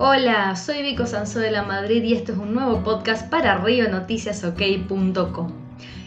Hola, 0.00 0.54
soy 0.54 0.82
Vico 0.82 1.06
Sanso 1.06 1.40
de 1.40 1.50
la 1.50 1.64
Madrid 1.64 2.04
y 2.04 2.14
esto 2.14 2.30
es 2.30 2.38
un 2.38 2.54
nuevo 2.54 2.84
podcast 2.84 3.28
para 3.28 3.58
rionoticiasok.com. 3.58 5.52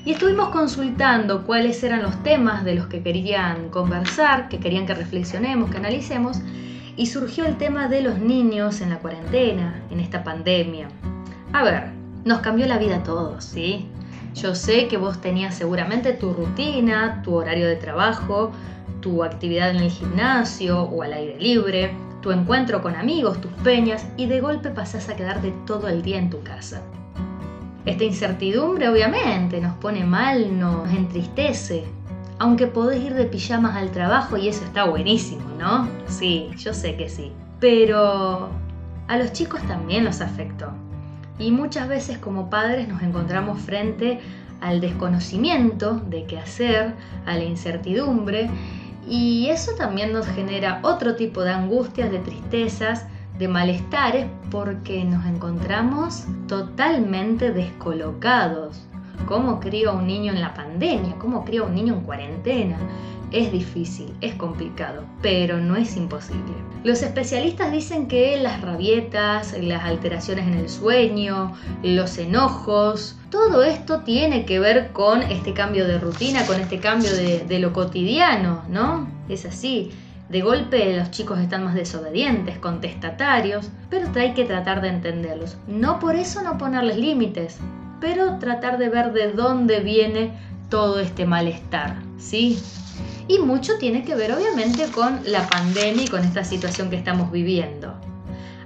Y 0.05 0.13
estuvimos 0.13 0.47
consultando 0.47 1.45
cuáles 1.45 1.83
eran 1.83 2.01
los 2.01 2.23
temas 2.23 2.63
de 2.63 2.75
los 2.75 2.87
que 2.87 3.03
querían 3.03 3.67
conversar, 3.67 4.47
que 4.47 4.61
querían 4.61 4.85
que 4.85 4.93
reflexionemos, 4.93 5.69
que 5.69 5.75
analicemos, 5.75 6.39
y 6.95 7.07
surgió 7.07 7.45
el 7.45 7.57
tema 7.57 7.89
de 7.89 8.01
los 8.01 8.17
niños 8.17 8.79
en 8.79 8.91
la 8.91 8.99
cuarentena, 8.99 9.83
en 9.91 9.99
esta 9.99 10.23
pandemia. 10.23 10.87
A 11.51 11.61
ver, 11.61 11.89
nos 12.23 12.39
cambió 12.39 12.67
la 12.67 12.77
vida 12.77 12.95
a 12.99 13.03
todos, 13.03 13.43
¿sí? 13.43 13.89
Yo 14.35 14.55
sé 14.55 14.87
que 14.87 14.95
vos 14.95 15.19
tenías 15.19 15.53
seguramente 15.53 16.13
tu 16.13 16.31
rutina, 16.31 17.21
tu 17.23 17.33
horario 17.35 17.67
de 17.67 17.75
trabajo, 17.75 18.53
tu 19.01 19.21
actividad 19.25 19.71
en 19.71 19.83
el 19.83 19.91
gimnasio 19.91 20.83
o 20.83 21.03
al 21.03 21.11
aire 21.11 21.37
libre, 21.41 21.93
tu 22.21 22.31
encuentro 22.31 22.81
con 22.81 22.95
amigos, 22.95 23.41
tus 23.41 23.51
peñas 23.63 24.05
y 24.15 24.27
de 24.27 24.39
golpe 24.39 24.69
pasás 24.69 25.09
a 25.09 25.15
quedarte 25.15 25.53
todo 25.65 25.87
el 25.87 26.01
día 26.01 26.17
en 26.17 26.29
tu 26.29 26.41
casa. 26.43 26.81
Esta 27.85 28.03
incertidumbre 28.03 28.89
obviamente 28.89 29.59
nos 29.59 29.73
pone 29.77 30.05
mal, 30.05 30.59
nos 30.59 30.89
entristece, 30.91 31.83
aunque 32.37 32.67
podés 32.67 33.03
ir 33.03 33.15
de 33.15 33.25
pijamas 33.25 33.75
al 33.75 33.91
trabajo 33.91 34.37
y 34.37 34.47
eso 34.47 34.63
está 34.63 34.85
buenísimo, 34.85 35.43
¿no? 35.57 35.87
Sí, 36.07 36.49
yo 36.57 36.73
sé 36.73 36.95
que 36.95 37.09
sí. 37.09 37.31
Pero 37.59 38.49
a 39.07 39.17
los 39.17 39.33
chicos 39.33 39.61
también 39.63 40.05
los 40.05 40.21
afectó. 40.21 40.71
Y 41.39 41.51
muchas 41.51 41.87
veces 41.87 42.19
como 42.19 42.49
padres 42.51 42.87
nos 42.87 43.01
encontramos 43.01 43.59
frente 43.61 44.19
al 44.61 44.79
desconocimiento 44.79 45.95
de 45.95 46.25
qué 46.25 46.37
hacer, 46.37 46.93
a 47.25 47.35
la 47.35 47.43
incertidumbre 47.43 48.49
y 49.11 49.49
eso 49.49 49.73
también 49.75 50.13
nos 50.13 50.25
genera 50.25 50.79
otro 50.83 51.17
tipo 51.17 51.43
de 51.43 51.51
angustias, 51.51 52.09
de 52.09 52.19
tristezas, 52.19 53.05
de 53.37 53.49
malestares, 53.49 54.25
porque 54.49 55.03
nos 55.03 55.25
encontramos 55.25 56.23
totalmente 56.47 57.51
descolocados. 57.51 58.87
¿Cómo 59.25 59.59
crío 59.59 59.91
a 59.91 59.93
un 59.93 60.07
niño 60.07 60.33
en 60.33 60.41
la 60.41 60.53
pandemia? 60.53 61.15
¿Cómo 61.17 61.45
crío 61.45 61.63
a 61.63 61.67
un 61.67 61.75
niño 61.75 61.93
en 61.93 62.01
cuarentena? 62.01 62.77
Es 63.31 63.51
difícil, 63.51 64.13
es 64.19 64.35
complicado, 64.35 65.05
pero 65.21 65.57
no 65.57 65.77
es 65.77 65.95
imposible. 65.95 66.53
Los 66.83 67.01
especialistas 67.01 67.71
dicen 67.71 68.07
que 68.07 68.37
las 68.37 68.59
rabietas, 68.59 69.55
las 69.57 69.83
alteraciones 69.83 70.47
en 70.47 70.55
el 70.55 70.67
sueño, 70.67 71.53
los 71.81 72.17
enojos, 72.17 73.17
todo 73.29 73.63
esto 73.63 74.01
tiene 74.01 74.45
que 74.45 74.59
ver 74.59 74.91
con 74.91 75.21
este 75.23 75.53
cambio 75.53 75.87
de 75.87 75.97
rutina, 75.97 76.45
con 76.45 76.59
este 76.59 76.79
cambio 76.79 77.11
de, 77.15 77.59
lo 77.59 77.71
cotidiano, 77.71 78.63
¿no? 78.67 79.07
Es 79.29 79.45
así. 79.45 79.91
De 80.27 80.41
golpe 80.41 80.95
los 80.97 81.11
chicos 81.11 81.39
están 81.39 81.63
más 81.63 81.75
desobedientes, 81.75 82.57
contestatarios, 82.57 83.69
pero 83.89 84.07
hay 84.15 84.33
que 84.33 84.45
tratar 84.45 84.81
de 84.81 84.89
entenderlos. 84.89 85.57
No 85.67 85.99
por 85.99 86.15
eso 86.15 86.41
no 86.41 86.57
ponerles 86.57 86.97
límites, 86.97 87.59
pero 88.01 88.39
tratar 88.39 88.77
de 88.77 88.89
ver 88.89 89.13
de 89.13 89.31
dónde 89.31 89.79
viene 89.79 90.33
todo 90.69 90.99
este 90.99 91.25
malestar, 91.25 91.97
¿sí? 92.17 92.59
Y 93.27 93.39
mucho 93.39 93.77
tiene 93.77 94.03
que 94.03 94.15
ver 94.15 94.33
obviamente 94.33 94.87
con 94.91 95.21
la 95.25 95.47
pandemia 95.47 96.03
y 96.03 96.07
con 96.07 96.23
esta 96.23 96.43
situación 96.43 96.89
que 96.89 96.97
estamos 96.97 97.31
viviendo. 97.31 97.93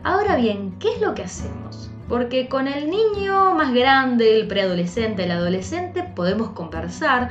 Ahora 0.03 0.38
bien, 0.38 0.75
¿qué 0.80 0.94
es 0.94 1.02
lo 1.02 1.13
que 1.13 1.23
hacemos? 1.23 1.91
Porque 2.08 2.47
con 2.47 2.67
el 2.67 2.89
niño 2.89 3.53
más 3.56 3.73
grande, 3.73 4.39
el 4.39 4.47
preadolescente, 4.47 5.25
el 5.25 5.31
adolescente, 5.31 6.03
podemos 6.03 6.50
conversar, 6.52 7.30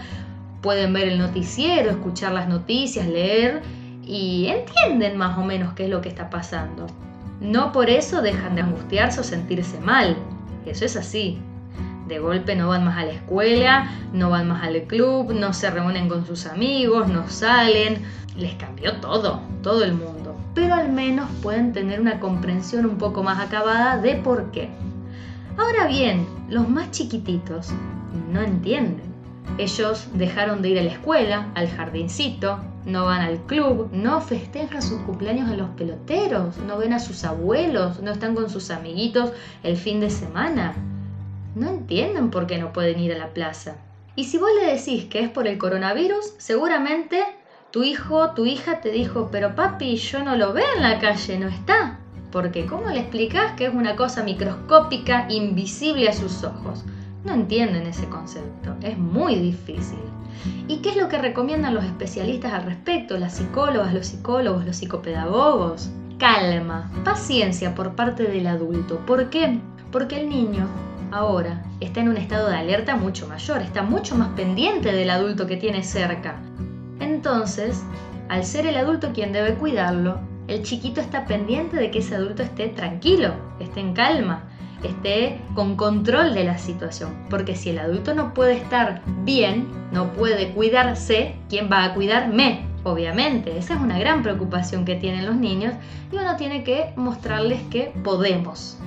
pueden 0.61 0.93
ver 0.93 1.09
el 1.09 1.19
noticiero, 1.19 1.91
escuchar 1.91 2.33
las 2.33 2.49
noticias, 2.49 3.07
leer 3.07 3.63
y 4.05 4.49
entienden 4.49 5.17
más 5.17 5.39
o 5.39 5.45
menos 5.45 5.73
qué 5.75 5.85
es 5.85 5.91
lo 5.91 6.01
que 6.01 6.09
está 6.09 6.31
pasando. 6.31 6.87
No 7.41 7.73
por 7.73 7.89
eso 7.91 8.23
dejan 8.23 8.57
de 8.57 8.63
angustiarse 8.63 9.21
o 9.21 9.25
sentirse 9.25 9.79
mal. 9.81 10.17
Eso 10.67 10.85
es 10.85 10.97
así. 10.97 11.39
De 12.07 12.19
golpe 12.19 12.55
no 12.55 12.69
van 12.69 12.85
más 12.85 12.99
a 12.99 13.07
la 13.07 13.13
escuela, 13.13 13.91
no 14.13 14.29
van 14.29 14.49
más 14.49 14.63
al 14.63 14.83
club, 14.83 15.33
no 15.33 15.55
se 15.55 15.71
reúnen 15.71 16.09
con 16.09 16.27
sus 16.27 16.45
amigos, 16.47 17.09
no 17.09 17.29
salen. 17.29 18.03
Les 18.37 18.55
cambió 18.55 18.97
todo, 19.01 19.41
todo 19.63 19.85
el 19.85 19.95
mundo. 19.95 20.37
Pero 20.55 20.75
al 20.75 20.93
menos 20.93 21.31
pueden 21.43 21.73
tener 21.73 22.01
una 22.01 22.21
comprensión 22.21 22.85
un 22.85 22.99
poco 22.99 23.23
más 23.23 23.41
acabada 23.41 23.97
de 23.97 24.17
por 24.17 24.51
qué. 24.51 24.69
Ahora 25.57 25.87
bien, 25.87 26.27
los 26.49 26.69
más 26.69 26.91
chiquititos 26.91 27.71
no 28.31 28.43
entienden. 28.43 29.15
Ellos 29.57 30.09
dejaron 30.13 30.61
de 30.61 30.71
ir 30.71 30.79
a 30.81 30.83
la 30.83 30.91
escuela, 30.91 31.49
al 31.55 31.69
jardincito, 31.69 32.59
no 32.85 33.07
van 33.07 33.23
al 33.23 33.39
club, 33.47 33.89
no 33.93 34.21
festejan 34.21 34.83
sus 34.83 35.01
cumpleaños 35.03 35.51
en 35.51 35.59
los 35.59 35.71
peloteros, 35.71 36.59
no 36.59 36.77
ven 36.77 36.93
a 36.93 36.99
sus 36.99 37.25
abuelos, 37.25 38.01
no 38.01 38.11
están 38.11 38.35
con 38.35 38.51
sus 38.51 38.71
amiguitos 38.71 39.31
el 39.63 39.77
fin 39.77 40.01
de 40.01 40.11
semana 40.11 40.75
no 41.55 41.69
entienden 41.69 42.31
por 42.31 42.47
qué 42.47 42.59
no 42.59 42.73
pueden 42.73 42.99
ir 43.01 43.13
a 43.13 43.19
la 43.19 43.33
plaza. 43.33 43.77
Y 44.17 44.25
si 44.25 44.39
vos 44.39 44.51
le 44.61 44.73
decís 44.73 45.07
que 45.07 45.21
es 45.21 45.31
por 45.31 45.47
el 45.47 45.59
coronavirus, 45.59 46.35
seguramente 46.39 47.25
tu 47.71 47.83
hijo, 47.83 48.31
tu 48.31 48.47
hija 48.47 48.81
te 48.81 48.91
dijo, 48.91 49.29
pero 49.33 49.55
papi, 49.55 49.97
yo 49.97 50.23
no 50.23 50.37
lo 50.37 50.53
veo 50.53 50.67
en 50.77 50.83
la 50.83 51.01
calle, 51.01 51.39
no 51.39 51.49
está. 51.49 51.99
Porque 52.31 52.67
¿cómo 52.67 52.91
le 52.91 53.01
explicás 53.01 53.53
que 53.53 53.67
es 53.67 53.75
una 53.75 53.97
cosa 53.97 54.23
microscópica, 54.23 55.27
invisible 55.31 56.09
a 56.09 56.13
sus 56.13 56.45
ojos? 56.45 56.85
No 57.25 57.33
entienden 57.33 57.87
ese 57.87 58.09
concepto, 58.09 58.75
es 58.83 58.99
muy 58.99 59.37
difícil. 59.37 59.99
¿Y 60.69 60.79
qué 60.79 60.91
es 60.91 60.97
lo 60.97 61.09
que 61.09 61.19
recomiendan 61.19 61.75
los 61.75 61.85
especialistas 61.85 62.53
al 62.53 62.65
respecto, 62.65 63.17
las 63.19 63.35
psicólogas, 63.35 63.95
los 63.95 64.07
psicólogos, 64.07 64.65
los 64.65 64.77
psicopedagogos? 64.77 65.91
Calma, 66.19 66.91
paciencia 67.05 67.75
por 67.75 67.95
parte 67.95 68.25
del 68.25 68.47
adulto. 68.47 68.99
¿Por 69.07 69.31
qué? 69.31 69.59
Porque 69.91 70.21
el 70.21 70.29
niño 70.29 70.69
ahora 71.15 71.63
está 71.79 72.01
en 72.01 72.09
un 72.09 72.17
estado 72.17 72.49
de 72.49 72.57
alerta 72.57 72.97
mucho 72.97 73.29
mayor, 73.29 73.63
está 73.63 73.83
mucho 73.83 74.17
más 74.17 74.31
pendiente 74.31 74.93
del 74.93 75.11
adulto 75.11 75.47
que 75.47 75.57
tiene 75.57 75.85
cerca. 75.85 76.41
Entonces, 76.99 77.85
al 78.29 78.45
ser 78.45 78.67
el 78.67 78.77
adulto 78.77 79.13
quien 79.13 79.33
debe 79.33 79.55
cuidarlo, 79.55 80.19
el 80.49 80.65
chiquito 80.65 81.01
está 81.01 81.25
pendiente 81.25 81.77
de 81.77 81.91
que 81.93 82.01
ese 82.01 82.17
adulto 82.17 82.43
esté 82.43 82.69
tranquilo, 82.69 83.33
esté 83.61 83.81
en 83.81 83.95
calma, 83.95 84.43
esté 84.83 85.41
con 85.55 85.77
control 85.77 86.35
de 86.35 86.45
la 86.45 86.59
situación. 86.59 87.15
Porque 87.31 87.55
si 87.55 87.71
el 87.71 87.79
adulto 87.79 88.13
no 88.15 88.35
puede 88.35 88.55
estar 88.55 89.01
bien, 89.23 89.69
no 89.93 90.13
puede 90.15 90.51
cuidarse, 90.51 91.37
¿quién 91.49 91.71
va 91.71 91.85
a 91.85 91.95
cuidarme? 91.95 92.67
Obviamente, 92.83 93.57
esa 93.57 93.75
es 93.75 93.81
una 93.81 94.01
gran 94.01 94.23
preocupación 94.23 94.85
que 94.85 94.97
tienen 94.97 95.27
los 95.27 95.37
niños 95.37 95.75
y 96.11 96.17
uno 96.17 96.37
tiene 96.37 96.65
que 96.65 96.93
mostrarles 96.97 97.63
que 97.71 97.93
podemos 98.03 98.79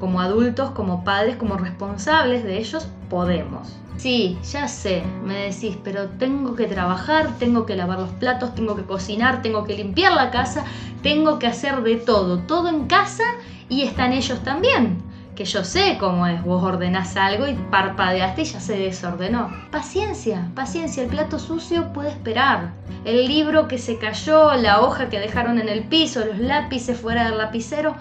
como 0.00 0.20
adultos, 0.20 0.70
como 0.70 1.04
padres, 1.04 1.36
como 1.36 1.56
responsables 1.56 2.42
de 2.42 2.58
ellos, 2.58 2.88
podemos. 3.08 3.76
Sí, 4.00 4.38
ya 4.50 4.66
sé, 4.66 5.02
me 5.22 5.50
decís, 5.50 5.76
pero 5.84 6.08
tengo 6.08 6.56
que 6.56 6.66
trabajar, 6.66 7.36
tengo 7.38 7.66
que 7.66 7.76
lavar 7.76 7.98
los 7.98 8.08
platos, 8.08 8.54
tengo 8.54 8.74
que 8.74 8.84
cocinar, 8.84 9.42
tengo 9.42 9.64
que 9.64 9.76
limpiar 9.76 10.14
la 10.14 10.30
casa, 10.30 10.64
tengo 11.02 11.38
que 11.38 11.46
hacer 11.46 11.82
de 11.82 11.96
todo, 11.96 12.38
todo 12.38 12.70
en 12.70 12.86
casa 12.86 13.24
y 13.68 13.82
están 13.82 14.14
ellos 14.14 14.42
también. 14.42 15.02
Que 15.36 15.44
yo 15.44 15.64
sé 15.64 15.98
cómo 16.00 16.26
es, 16.26 16.42
vos 16.42 16.62
ordenás 16.62 17.14
algo 17.18 17.46
y 17.46 17.52
parpadeaste 17.70 18.42
y 18.42 18.44
ya 18.46 18.60
se 18.60 18.78
desordenó. 18.78 19.50
Paciencia, 19.70 20.50
paciencia, 20.54 21.02
el 21.02 21.10
plato 21.10 21.38
sucio 21.38 21.92
puede 21.92 22.08
esperar. 22.08 22.72
El 23.04 23.26
libro 23.28 23.68
que 23.68 23.76
se 23.76 23.98
cayó, 23.98 24.54
la 24.54 24.80
hoja 24.80 25.10
que 25.10 25.20
dejaron 25.20 25.58
en 25.58 25.68
el 25.68 25.84
piso, 25.84 26.24
los 26.24 26.38
lápices 26.38 26.98
fuera 26.98 27.24
del 27.24 27.36
lapicero, 27.36 27.96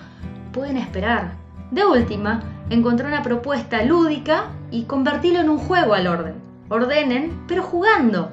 pueden 0.54 0.78
esperar. 0.78 1.49
De 1.72 1.86
última, 1.86 2.42
encontré 2.72 3.08
una 3.08 3.22
propuesta 3.22 3.84
lúdica 3.84 4.46
y 4.72 4.84
convertirlo 4.84 5.40
en 5.40 5.50
un 5.50 5.60
juego 5.60 5.94
al 5.94 6.08
orden. 6.08 6.36
Ordenen, 6.70 7.44
pero 7.48 7.62
jugando. 7.62 8.32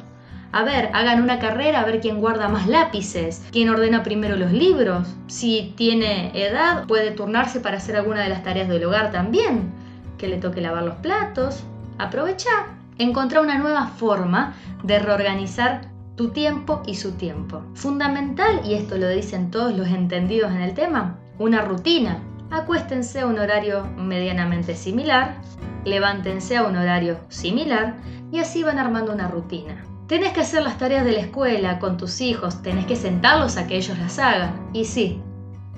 A 0.52 0.62
ver, 0.62 0.88
hagan 0.94 1.22
una 1.22 1.38
carrera 1.38 1.80
a 1.80 1.84
ver 1.84 2.00
quién 2.00 2.18
guarda 2.18 2.48
más 2.48 2.66
lápices, 2.66 3.44
quién 3.52 3.68
ordena 3.68 4.02
primero 4.02 4.36
los 4.36 4.52
libros. 4.52 5.06
Si 5.26 5.74
tiene 5.76 6.30
edad, 6.34 6.86
puede 6.86 7.10
turnarse 7.10 7.60
para 7.60 7.76
hacer 7.76 7.96
alguna 7.96 8.22
de 8.22 8.30
las 8.30 8.42
tareas 8.42 8.68
del 8.68 8.84
hogar 8.84 9.10
también. 9.10 9.70
Que 10.16 10.28
le 10.28 10.38
toque 10.38 10.62
lavar 10.62 10.84
los 10.84 10.96
platos. 10.96 11.62
Aprovecha. 11.98 12.50
Encontrá 12.98 13.42
una 13.42 13.58
nueva 13.58 13.88
forma 13.88 14.54
de 14.82 14.98
reorganizar 14.98 15.90
tu 16.16 16.28
tiempo 16.30 16.82
y 16.86 16.94
su 16.94 17.12
tiempo. 17.12 17.62
Fundamental, 17.74 18.62
y 18.64 18.72
esto 18.72 18.96
lo 18.96 19.08
dicen 19.10 19.50
todos 19.50 19.76
los 19.76 19.88
entendidos 19.88 20.50
en 20.52 20.62
el 20.62 20.72
tema, 20.72 21.18
una 21.38 21.60
rutina 21.60 22.22
acuéstense 22.50 23.20
a 23.20 23.26
un 23.26 23.38
horario 23.38 23.86
medianamente 23.96 24.74
similar, 24.74 25.36
levántense 25.84 26.56
a 26.56 26.64
un 26.64 26.76
horario 26.76 27.18
similar 27.28 27.96
y 28.32 28.40
así 28.40 28.62
van 28.62 28.78
armando 28.78 29.12
una 29.12 29.28
rutina. 29.28 29.84
Tenés 30.06 30.32
que 30.32 30.40
hacer 30.40 30.62
las 30.62 30.78
tareas 30.78 31.04
de 31.04 31.12
la 31.12 31.20
escuela 31.20 31.78
con 31.78 31.96
tus 31.96 32.20
hijos, 32.20 32.62
tenés 32.62 32.86
que 32.86 32.94
sentarlos 32.96 33.56
a 33.56 33.66
que 33.66 33.76
ellos 33.76 33.98
las 33.98 34.18
hagan. 34.18 34.70
Y 34.72 34.84
sí, 34.84 35.20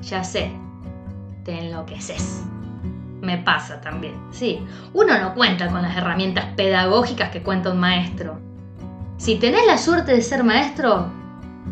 ya 0.02 0.22
sé, 0.22 0.50
te 1.44 1.58
enloqueces. 1.58 2.44
Me 3.22 3.38
pasa 3.38 3.80
también, 3.80 4.14
sí. 4.30 4.60
Uno 4.92 5.18
no 5.18 5.34
cuenta 5.34 5.68
con 5.68 5.82
las 5.82 5.96
herramientas 5.96 6.46
pedagógicas 6.56 7.30
que 7.30 7.42
cuenta 7.42 7.72
un 7.72 7.80
maestro. 7.80 8.38
Si 9.16 9.36
tenés 9.36 9.66
la 9.66 9.78
suerte 9.78 10.12
de 10.12 10.22
ser 10.22 10.44
maestro, 10.44 11.10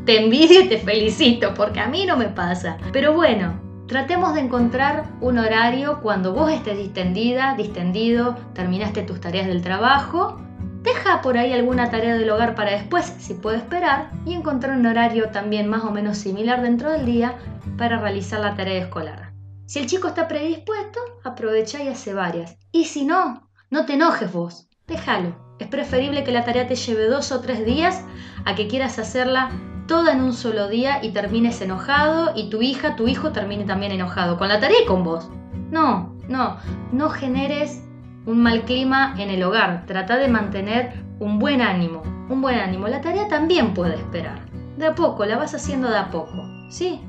te 0.04 0.24
envidio 0.24 0.62
y 0.62 0.68
te 0.68 0.78
felicito, 0.78 1.54
porque 1.54 1.80
a 1.80 1.88
mí 1.88 2.06
no 2.06 2.16
me 2.16 2.28
pasa. 2.28 2.78
Pero 2.92 3.12
bueno, 3.12 3.65
Tratemos 3.86 4.34
de 4.34 4.40
encontrar 4.40 5.04
un 5.20 5.38
horario 5.38 6.00
cuando 6.02 6.32
vos 6.32 6.50
estés 6.50 6.76
distendida, 6.76 7.54
distendido, 7.56 8.34
terminaste 8.52 9.02
tus 9.02 9.20
tareas 9.20 9.46
del 9.46 9.62
trabajo. 9.62 10.40
Deja 10.82 11.22
por 11.22 11.38
ahí 11.38 11.52
alguna 11.52 11.88
tarea 11.88 12.16
del 12.16 12.30
hogar 12.30 12.56
para 12.56 12.72
después, 12.72 13.04
si 13.18 13.34
puede 13.34 13.58
esperar, 13.58 14.10
y 14.24 14.34
encontrar 14.34 14.76
un 14.76 14.86
horario 14.86 15.30
también 15.30 15.68
más 15.68 15.84
o 15.84 15.92
menos 15.92 16.18
similar 16.18 16.62
dentro 16.62 16.90
del 16.90 17.06
día 17.06 17.36
para 17.78 17.98
realizar 17.98 18.40
la 18.40 18.56
tarea 18.56 18.82
escolar. 18.82 19.32
Si 19.66 19.78
el 19.78 19.86
chico 19.86 20.08
está 20.08 20.26
predispuesto, 20.26 20.98
aprovecha 21.22 21.80
y 21.82 21.88
hace 21.88 22.12
varias. 22.12 22.56
Y 22.72 22.86
si 22.86 23.04
no, 23.04 23.48
no 23.70 23.86
te 23.86 23.94
enojes 23.94 24.32
vos, 24.32 24.68
déjalo. 24.88 25.46
Es 25.60 25.68
preferible 25.68 26.24
que 26.24 26.32
la 26.32 26.44
tarea 26.44 26.66
te 26.66 26.74
lleve 26.74 27.06
dos 27.06 27.30
o 27.30 27.40
tres 27.40 27.64
días 27.64 28.04
a 28.44 28.56
que 28.56 28.66
quieras 28.66 28.98
hacerla 28.98 29.50
toda 29.86 30.12
en 30.12 30.22
un 30.22 30.32
solo 30.32 30.68
día 30.68 31.02
y 31.04 31.12
termines 31.12 31.60
enojado 31.60 32.32
y 32.34 32.50
tu 32.50 32.62
hija, 32.62 32.96
tu 32.96 33.08
hijo 33.08 33.32
termine 33.32 33.64
también 33.64 33.92
enojado 33.92 34.38
con 34.38 34.48
la 34.48 34.60
tarea 34.60 34.82
y 34.82 34.86
con 34.86 35.04
vos. 35.04 35.30
No, 35.70 36.14
no, 36.28 36.56
no 36.92 37.10
generes 37.10 37.82
un 38.26 38.42
mal 38.42 38.62
clima 38.62 39.14
en 39.18 39.30
el 39.30 39.42
hogar. 39.42 39.84
Trata 39.86 40.16
de 40.16 40.28
mantener 40.28 41.04
un 41.18 41.38
buen 41.38 41.60
ánimo, 41.62 42.02
un 42.28 42.40
buen 42.40 42.58
ánimo. 42.58 42.88
La 42.88 43.00
tarea 43.00 43.28
también 43.28 43.74
puede 43.74 43.94
esperar. 43.94 44.40
De 44.76 44.86
a 44.86 44.94
poco, 44.94 45.24
la 45.24 45.38
vas 45.38 45.54
haciendo 45.54 45.88
de 45.88 45.98
a 45.98 46.10
poco. 46.10 46.44
¿Sí? 46.68 47.00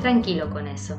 Tranquilo 0.00 0.50
con 0.50 0.66
eso. 0.66 0.96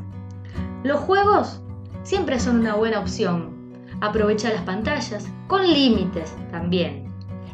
Los 0.84 1.00
juegos 1.00 1.62
siempre 2.04 2.40
son 2.40 2.60
una 2.60 2.76
buena 2.76 3.00
opción. 3.00 3.60
Aprovecha 4.02 4.52
las 4.52 4.64
pantallas, 4.64 5.28
con 5.48 5.62
límites 5.62 6.36
también. 6.52 7.11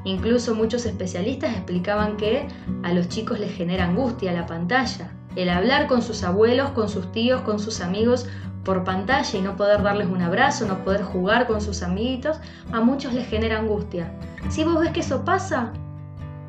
Incluso 0.07 0.55
muchos 0.55 0.85
especialistas 0.85 1.53
explicaban 1.53 2.15
que 2.15 2.47
a 2.83 2.93
los 2.93 3.09
chicos 3.09 3.41
les 3.41 3.53
genera 3.53 3.83
angustia 3.83 4.31
la 4.31 4.45
pantalla. 4.45 5.11
El 5.35 5.49
hablar 5.49 5.87
con 5.87 6.01
sus 6.01 6.23
abuelos, 6.23 6.69
con 6.69 6.87
sus 6.87 7.11
tíos, 7.11 7.41
con 7.41 7.59
sus 7.59 7.81
amigos 7.81 8.25
por 8.63 8.85
pantalla 8.85 9.37
y 9.37 9.41
no 9.41 9.57
poder 9.57 9.83
darles 9.83 10.07
un 10.07 10.21
abrazo, 10.21 10.65
no 10.65 10.81
poder 10.85 11.03
jugar 11.03 11.45
con 11.45 11.59
sus 11.59 11.83
amiguitos, 11.83 12.39
a 12.71 12.79
muchos 12.79 13.13
les 13.13 13.27
genera 13.27 13.59
angustia. 13.59 14.13
Si 14.47 14.63
vos 14.63 14.79
ves 14.79 14.91
que 14.91 15.01
eso 15.01 15.25
pasa, 15.25 15.73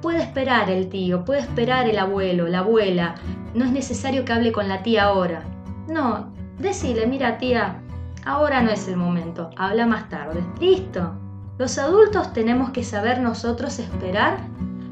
puede 0.02 0.22
esperar 0.22 0.70
el 0.70 0.88
tío, 0.88 1.24
puede 1.24 1.40
esperar 1.40 1.88
el 1.88 1.98
abuelo, 1.98 2.46
la 2.46 2.60
abuela. 2.60 3.16
No 3.54 3.64
es 3.64 3.72
necesario 3.72 4.24
que 4.24 4.34
hable 4.34 4.52
con 4.52 4.68
la 4.68 4.84
tía 4.84 5.02
ahora. 5.02 5.42
No, 5.88 6.32
Decile, 6.60 7.08
mira 7.08 7.38
tía, 7.38 7.80
ahora 8.24 8.62
no 8.62 8.70
es 8.70 8.86
el 8.86 8.96
momento, 8.96 9.50
habla 9.56 9.84
más 9.84 10.08
tarde. 10.08 10.44
Listo. 10.60 11.27
Los 11.58 11.76
adultos 11.76 12.32
tenemos 12.32 12.70
que 12.70 12.84
saber 12.84 13.18
nosotros 13.18 13.80
esperar 13.80 14.38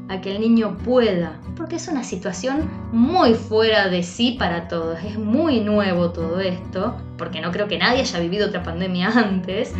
a 0.09 0.19
que 0.19 0.35
el 0.35 0.41
niño 0.41 0.77
pueda, 0.77 1.39
porque 1.55 1.77
es 1.77 1.87
una 1.87 2.03
situación 2.03 2.69
muy 2.91 3.35
fuera 3.35 3.87
de 3.87 4.03
sí 4.03 4.35
para 4.37 4.67
todos, 4.67 4.99
es 5.01 5.17
muy 5.17 5.61
nuevo 5.61 6.11
todo 6.11 6.41
esto, 6.41 6.97
porque 7.17 7.39
no 7.39 7.51
creo 7.51 7.69
que 7.69 7.77
nadie 7.77 8.01
haya 8.01 8.19
vivido 8.19 8.47
otra 8.47 8.63
pandemia 8.63 9.07
antes, 9.15 9.73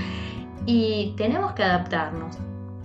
y 0.65 1.13
tenemos 1.17 1.51
que 1.51 1.63
adaptarnos. 1.63 2.37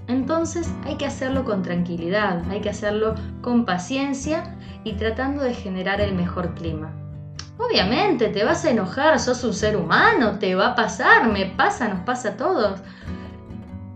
Entonces 0.09 0.69
hay 0.85 0.97
que 0.97 1.07
hacerlo 1.07 1.45
con 1.45 1.63
tranquilidad, 1.63 2.43
hay 2.51 2.61
que 2.61 2.71
hacerlo 2.71 3.15
con 3.41 3.65
paciencia 3.65 4.57
y 4.83 4.95
tratando 4.95 5.45
de 5.45 5.55
generar 5.55 6.01
el 6.01 6.15
mejor 6.15 6.55
clima. 6.55 6.91
Obviamente, 7.57 8.29
te 8.29 8.43
vas 8.43 8.65
a 8.65 8.71
enojar, 8.71 9.21
sos 9.21 9.45
un 9.45 9.55
ser 9.55 9.77
humano, 9.77 10.41
te 10.41 10.57
va 10.57 10.69
a 10.69 10.75
pasar, 10.75 11.31
me 11.31 11.47
pasa, 11.47 11.87
nos 11.87 12.01
pasa 12.01 12.31
a 12.31 12.37
todos. 12.37 12.81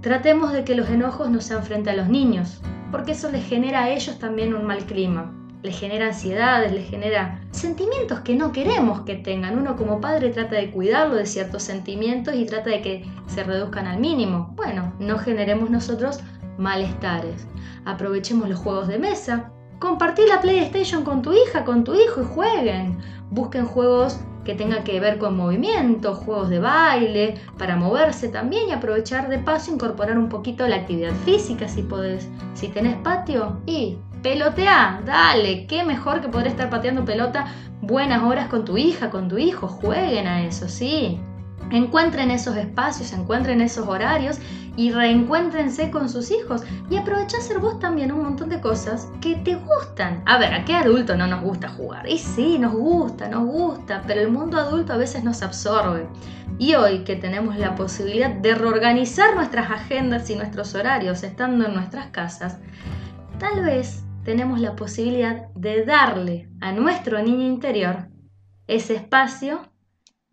Tratemos 0.07 0.53
de 0.53 0.63
que 0.63 0.77
los 0.77 0.89
enojos 0.89 1.31
no 1.31 1.41
sean 1.41 1.65
frente 1.65 1.91
a 1.91 1.97
los 1.97 2.07
niños, 2.07 2.61
porque 2.93 3.11
eso 3.11 3.29
les 3.29 3.45
genera 3.45 3.83
a 3.83 3.91
ellos 3.91 4.21
también 4.21 4.55
un 4.55 4.65
mal 4.65 4.87
clima. 4.87 5.35
Les 5.65 5.77
genera 5.77 6.07
ansiedades, 6.07 6.71
les 6.71 6.89
genera 6.89 7.41
sentimientos 7.51 8.21
que 8.21 8.37
no 8.37 8.53
queremos 8.53 9.01
que 9.01 9.17
tengan. 9.17 9.59
Uno 9.59 9.75
como 9.75 10.01
padre 10.01 10.31
trata 10.31 10.55
de 10.55 10.71
cuidarlo 10.71 11.17
de 11.17 11.27
ciertos 11.27 11.65
sentimientos 11.65 12.37
y 12.37 12.47
trata 12.47 12.71
de 12.71 12.83
que 12.83 13.05
se 13.27 13.43
reduzcan 13.43 13.89
al 13.89 13.99
mínimo. 13.99 14.53
Bueno, 14.55 14.93
no 15.01 15.19
generemos 15.19 15.71
nosotros 15.71 16.21
malestares. 16.57 17.45
Aprovechemos 17.85 18.49
los 18.49 18.61
juegos 18.61 18.87
de 18.87 19.01
mesa, 19.01 19.51
Compartí 19.81 20.23
la 20.27 20.41
PlayStation 20.41 21.03
con 21.03 21.21
tu 21.21 21.33
hija, 21.33 21.65
con 21.65 21.83
tu 21.83 21.95
hijo 21.95 22.23
y 22.23 22.25
jueguen. 22.25 22.99
Busquen 23.31 23.67
juegos 23.67 24.21
que 24.47 24.55
tengan 24.55 24.85
que 24.85 25.01
ver 25.01 25.19
con 25.19 25.37
movimiento, 25.37 26.15
juegos 26.15 26.49
de 26.49 26.61
baile, 26.61 27.35
para 27.59 27.77
moverse 27.77 28.29
también 28.29 28.69
y 28.69 28.73
aprovechar 28.73 29.29
de 29.29 29.39
paso 29.39 29.75
incorporar 29.75 30.17
un 30.17 30.29
poquito 30.29 30.67
la 30.69 30.77
actividad 30.77 31.13
física 31.25 31.69
si 31.69 31.83
podés. 31.83 32.29
Si 32.55 32.69
tenés 32.69 32.97
patio, 32.97 33.61
y 33.67 33.99
pelotea, 34.23 35.03
dale, 35.05 35.67
qué 35.67 35.85
mejor 35.85 36.21
que 36.21 36.29
poder 36.29 36.47
estar 36.47 36.71
pateando 36.71 37.05
pelota 37.05 37.47
buenas 37.83 38.23
horas 38.23 38.49
con 38.49 38.65
tu 38.65 38.79
hija, 38.79 39.11
con 39.11 39.29
tu 39.29 39.37
hijo, 39.37 39.69
jueguen 39.69 40.27
a 40.27 40.47
eso, 40.47 40.69
sí. 40.69 41.21
Encuentren 41.71 42.31
esos 42.31 42.57
espacios, 42.57 43.13
encuentren 43.13 43.61
esos 43.61 43.89
horarios 43.89 44.39
y 44.77 44.93
reencuéntrense 44.93 45.91
con 45.91 46.09
sus 46.09 46.31
hijos 46.31 46.63
y 46.91 46.97
aprovecha 46.97 47.39
hacer 47.39 47.59
vos 47.59 47.81
también 47.81 48.13
un 48.13 48.23
montón 48.23 48.51
de 48.51 48.61
cosas 48.61 49.09
que 49.21 49.37
te 49.37 49.57
gustan. 49.57 50.23
A 50.27 50.39
ver, 50.39 50.55
¿a 50.55 50.65
qué 50.65 50.75
adulto 50.75 51.17
no 51.17 51.27
nos 51.27 51.43
gusta 51.43 51.69
jugar? 51.69 52.09
Y 52.09 52.19
sí, 52.19 52.59
nos 52.59 52.75
gusta, 52.75 53.29
nos 53.29 53.47
gusta, 53.47 54.03
pero 54.07 54.21
el 54.21 54.31
mundo 54.31 54.59
adulto 54.59 54.93
a 54.93 54.99
veces 54.99 55.25
nos 55.25 55.43
absorbe. 55.43 56.07
Y 56.59 56.75
hoy 56.75 57.05
que 57.05 57.17
tenemos 57.17 57.57
la 57.57 57.75
posibilidad 57.75 58.31
de 58.31 58.55
reorganizar 58.55 59.35
nuestras 59.35 59.71
agendas 59.71 60.31
y 60.31 60.37
nuestros 60.37 60.75
horarios 60.75 61.23
estando 61.23 61.67
en 61.67 61.75
nuestras 61.75 62.09
casas, 62.09 62.59
tal 63.39 63.65
vez 63.65 64.05
tenemos 64.25 64.61
la 64.61 64.77
posibilidad 64.77 65.49
de 65.55 65.85
darle 65.85 66.49
a 66.61 66.73
nuestro 66.73 67.23
niño 67.23 67.47
interior 67.47 68.09
ese 68.67 68.97
espacio 68.97 69.61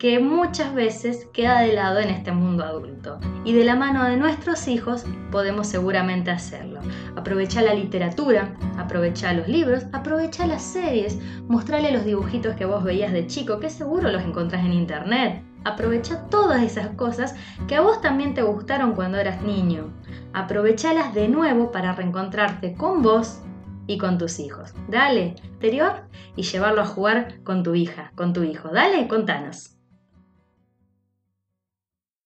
que 0.03 0.19
muchas 0.19 0.73
veces 0.73 1.29
queda 1.31 1.61
de 1.61 1.71
lado 1.71 1.99
en 1.99 2.09
este 2.09 2.33
mundo 2.33 2.65
adulto. 2.65 3.19
Y 3.45 3.53
de 3.53 3.63
la 3.63 3.77
mano 3.77 4.03
de 4.03 4.17
nuestros 4.17 4.67
hijos 4.67 5.05
podemos 5.31 5.67
seguramente 5.67 6.29
hacerlo. 6.29 6.81
Aprovecha 7.15 7.61
la 7.61 7.73
literatura, 7.73 8.53
aprovecha 8.77 9.31
los 9.31 9.47
libros, 9.47 9.85
aprovecha 9.93 10.45
las 10.45 10.61
series, 10.61 11.17
mostrarle 11.47 11.93
los 11.93 12.03
dibujitos 12.03 12.57
que 12.57 12.65
vos 12.65 12.83
veías 12.83 13.13
de 13.13 13.27
chico, 13.27 13.61
que 13.61 13.69
seguro 13.69 14.11
los 14.11 14.21
encontrás 14.23 14.65
en 14.65 14.73
internet. 14.73 15.41
Aprovecha 15.63 16.27
todas 16.29 16.61
esas 16.61 16.89
cosas 16.97 17.33
que 17.69 17.77
a 17.77 17.81
vos 17.81 18.01
también 18.01 18.33
te 18.33 18.41
gustaron 18.41 18.95
cuando 18.95 19.19
eras 19.19 19.41
niño. 19.41 19.93
Aprovechalas 20.33 21.13
de 21.13 21.29
nuevo 21.29 21.71
para 21.71 21.93
reencontrarte 21.93 22.73
con 22.73 23.03
vos 23.03 23.39
y 23.87 23.97
con 23.97 24.17
tus 24.17 24.39
hijos. 24.39 24.73
Dale, 24.89 25.35
interior 25.45 26.09
y 26.35 26.43
llevarlo 26.43 26.81
a 26.81 26.87
jugar 26.87 27.41
con 27.43 27.63
tu 27.63 27.73
hija, 27.73 28.11
con 28.15 28.33
tu 28.33 28.43
hijo. 28.43 28.67
Dale, 28.67 29.07
contanos. 29.07 29.73